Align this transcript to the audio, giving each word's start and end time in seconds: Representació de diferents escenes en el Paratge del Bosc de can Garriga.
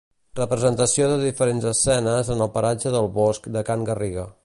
Representació 0.37 1.09
de 1.11 1.17
diferents 1.25 1.69
escenes 1.73 2.35
en 2.37 2.43
el 2.47 2.53
Paratge 2.59 2.97
del 2.99 3.15
Bosc 3.19 3.51
de 3.59 3.69
can 3.73 3.91
Garriga. 3.93 4.31